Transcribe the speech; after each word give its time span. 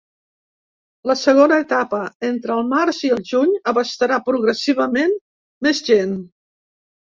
La 1.09 1.15
segona 1.23 1.59
etapa, 1.63 1.99
entre 2.29 2.55
el 2.55 2.65
març 2.71 3.03
i 3.11 3.13
el 3.17 3.21
juny, 3.33 3.53
abastarà 3.75 4.19
progressivament 4.33 5.17
més 5.69 5.87
gent. 5.93 6.19